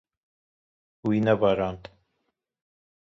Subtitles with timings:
[1.07, 1.83] Wî nebarand.